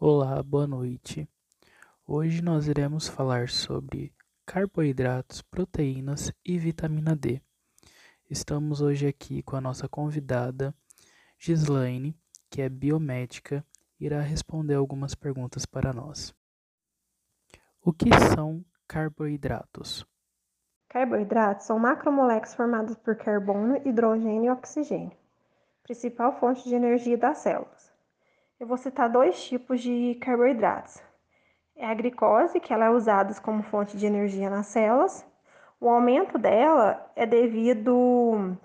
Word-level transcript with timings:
Olá, 0.00 0.40
boa 0.44 0.64
noite. 0.64 1.28
Hoje 2.06 2.40
nós 2.40 2.68
iremos 2.68 3.08
falar 3.08 3.48
sobre 3.48 4.14
carboidratos, 4.46 5.42
proteínas 5.42 6.32
e 6.44 6.56
vitamina 6.56 7.16
D. 7.16 7.42
Estamos 8.30 8.80
hoje 8.80 9.08
aqui 9.08 9.42
com 9.42 9.56
a 9.56 9.60
nossa 9.60 9.88
convidada 9.88 10.72
Gislaine, 11.36 12.16
que 12.48 12.62
é 12.62 12.68
biomédica, 12.68 13.66
irá 13.98 14.20
responder 14.20 14.74
algumas 14.74 15.16
perguntas 15.16 15.66
para 15.66 15.92
nós. 15.92 16.32
O 17.82 17.92
que 17.92 18.10
são 18.36 18.64
carboidratos? 18.86 20.06
Carboidratos 20.88 21.66
são 21.66 21.76
macromoléculas 21.76 22.54
formadas 22.54 22.94
por 22.94 23.16
carbono, 23.16 23.76
hidrogênio 23.84 24.44
e 24.44 24.50
oxigênio, 24.50 25.18
principal 25.82 26.38
fonte 26.38 26.68
de 26.68 26.76
energia 26.76 27.18
das 27.18 27.38
células. 27.38 27.87
Eu 28.60 28.66
vou 28.66 28.76
citar 28.76 29.08
dois 29.08 29.40
tipos 29.44 29.80
de 29.80 30.16
carboidratos. 30.16 31.00
É 31.76 31.86
a 31.86 31.94
glicose, 31.94 32.58
que 32.58 32.72
ela 32.72 32.86
é 32.86 32.90
usada 32.90 33.32
como 33.40 33.62
fonte 33.62 33.96
de 33.96 34.04
energia 34.04 34.50
nas 34.50 34.66
células. 34.66 35.24
O 35.80 35.88
aumento 35.88 36.36
dela 36.36 37.08
é 37.14 37.24
devido 37.24 38.58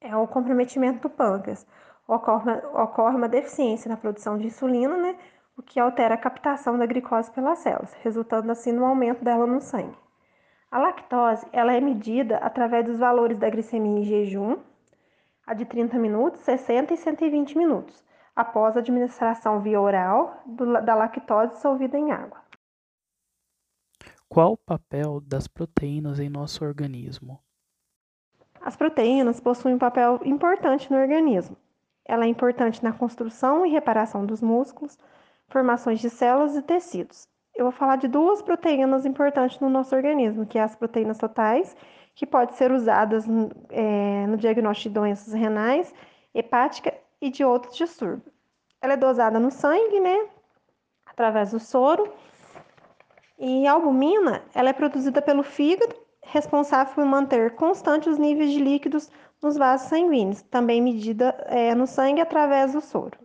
ao 0.00 0.28
comprometimento 0.28 1.00
do 1.00 1.10
pâncreas. 1.10 1.66
Ocorre, 2.06 2.52
ocorre 2.72 3.16
uma 3.16 3.28
deficiência 3.28 3.88
na 3.88 3.96
produção 3.96 4.38
de 4.38 4.46
insulina, 4.46 4.96
né, 4.96 5.18
o 5.56 5.62
que 5.62 5.80
altera 5.80 6.14
a 6.14 6.18
captação 6.18 6.78
da 6.78 6.86
glicose 6.86 7.32
pelas 7.32 7.58
células, 7.58 7.92
resultando 7.94 8.52
assim 8.52 8.70
no 8.70 8.84
aumento 8.84 9.24
dela 9.24 9.44
no 9.44 9.60
sangue. 9.60 9.98
A 10.70 10.78
lactose 10.78 11.44
ela 11.52 11.72
é 11.72 11.80
medida 11.80 12.36
através 12.36 12.86
dos 12.86 12.96
valores 12.96 13.36
da 13.38 13.50
glicemia 13.50 13.98
em 13.98 14.04
jejum, 14.04 14.56
a 15.44 15.52
de 15.52 15.64
30 15.64 15.98
minutos, 15.98 16.42
60 16.42 16.94
e 16.94 16.96
120 16.96 17.58
minutos 17.58 18.11
após 18.34 18.76
a 18.76 18.80
administração 18.80 19.60
via 19.60 19.80
oral 19.80 20.42
do, 20.46 20.80
da 20.82 20.94
lactose 20.94 21.54
dissolvida 21.54 21.98
em 21.98 22.10
água. 22.10 22.40
Qual 24.28 24.52
o 24.52 24.56
papel 24.56 25.20
das 25.20 25.46
proteínas 25.46 26.18
em 26.18 26.30
nosso 26.30 26.64
organismo? 26.64 27.38
As 28.60 28.76
proteínas 28.76 29.40
possuem 29.40 29.74
um 29.74 29.78
papel 29.78 30.20
importante 30.24 30.90
no 30.90 30.98
organismo. 30.98 31.56
Ela 32.04 32.24
é 32.24 32.28
importante 32.28 32.82
na 32.82 32.92
construção 32.92 33.66
e 33.66 33.70
reparação 33.70 34.24
dos 34.24 34.40
músculos, 34.40 34.98
formações 35.48 36.00
de 36.00 36.08
células 36.08 36.56
e 36.56 36.62
tecidos. 36.62 37.28
Eu 37.54 37.66
vou 37.66 37.72
falar 37.72 37.96
de 37.96 38.08
duas 38.08 38.40
proteínas 38.40 39.04
importantes 39.04 39.60
no 39.60 39.68
nosso 39.68 39.94
organismo, 39.94 40.46
que 40.46 40.58
é 40.58 40.62
as 40.62 40.74
proteínas 40.74 41.18
totais, 41.18 41.76
que 42.14 42.26
podem 42.26 42.54
ser 42.54 42.72
usadas 42.72 43.26
é, 43.68 44.26
no 44.26 44.36
diagnóstico 44.36 44.88
de 44.88 44.94
doenças 44.94 45.34
renais, 45.34 45.92
hepática 46.34 46.94
e 47.22 47.30
de 47.30 47.44
outros 47.44 47.76
distúrbios. 47.76 48.34
Ela 48.82 48.94
é 48.94 48.96
dosada 48.96 49.38
no 49.38 49.50
sangue, 49.50 50.00
né? 50.00 50.28
Através 51.06 51.52
do 51.52 51.60
soro. 51.60 52.12
E 53.38 53.64
a 53.66 53.72
albumina, 53.72 54.42
ela 54.52 54.70
é 54.70 54.72
produzida 54.72 55.22
pelo 55.22 55.44
fígado, 55.44 55.94
responsável 56.24 56.94
por 56.94 57.04
manter 57.04 57.54
constantes 57.54 58.12
os 58.12 58.18
níveis 58.18 58.50
de 58.50 58.58
líquidos 58.58 59.08
nos 59.40 59.56
vasos 59.56 59.88
sanguíneos, 59.88 60.42
também 60.42 60.82
medida 60.82 61.30
é, 61.46 61.74
no 61.74 61.86
sangue 61.86 62.20
através 62.20 62.72
do 62.72 62.80
soro. 62.80 63.18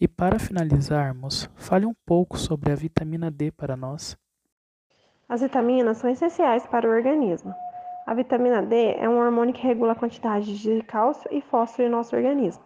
E 0.00 0.08
para 0.08 0.38
finalizarmos, 0.38 1.48
fale 1.56 1.86
um 1.86 1.94
pouco 2.06 2.36
sobre 2.36 2.72
a 2.72 2.74
vitamina 2.74 3.30
D 3.30 3.52
para 3.52 3.76
nós. 3.76 4.16
As 5.28 5.40
vitaminas 5.40 5.98
são 5.98 6.10
essenciais 6.10 6.66
para 6.66 6.88
o 6.88 6.92
organismo. 6.92 7.54
A 8.04 8.14
vitamina 8.14 8.60
D 8.62 8.96
é 8.98 9.08
um 9.08 9.18
hormônio 9.18 9.54
que 9.54 9.66
regula 9.66 9.92
a 9.92 9.96
quantidade 9.96 10.58
de 10.58 10.82
cálcio 10.82 11.28
e 11.30 11.40
fósforo 11.40 11.86
em 11.86 11.90
nosso 11.90 12.16
organismo, 12.16 12.62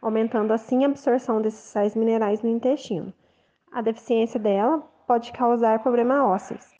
aumentando 0.00 0.52
assim 0.52 0.84
a 0.84 0.88
absorção 0.88 1.42
desses 1.42 1.60
sais 1.60 1.94
minerais 1.94 2.42
no 2.42 2.48
intestino. 2.48 3.12
A 3.70 3.82
deficiência 3.82 4.40
dela 4.40 4.82
pode 5.06 5.30
causar 5.32 5.82
problemas 5.82 6.20
ósseos. 6.20 6.77